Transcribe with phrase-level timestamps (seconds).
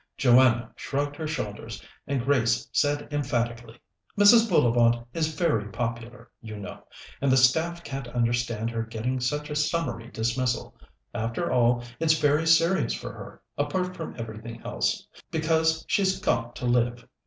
[0.17, 3.79] Joanna shrugged her shoulders, and Grace said emphatically:
[4.17, 4.49] "Mrs.
[4.49, 6.81] Bullivant is very popular, you know,
[7.21, 10.75] and the staff can't understand her getting such a summary dismissal.
[11.13, 16.65] After all, it's very serious for her, apart from everything else, because she's got to
[16.65, 17.07] live."